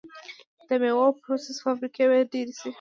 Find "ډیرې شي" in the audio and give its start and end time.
2.33-2.69